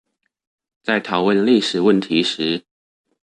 [0.81, 2.65] 在討論歷史問題時